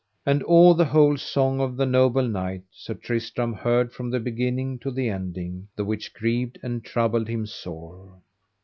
And 0.25 0.41
all 0.41 0.73
the 0.73 0.85
whole 0.85 1.15
song 1.15 1.75
the 1.75 1.85
noble 1.85 2.27
knight, 2.27 2.63
Sir 2.71 2.95
Tristram, 2.95 3.53
heard 3.53 3.93
from 3.93 4.09
the 4.09 4.19
beginning 4.19 4.79
to 4.79 4.89
the 4.89 5.09
ending, 5.09 5.67
the 5.75 5.85
which 5.85 6.11
grieved 6.11 6.57
and 6.63 6.83
troubled 6.83 7.27
him 7.27 7.45
sore. 7.45 8.19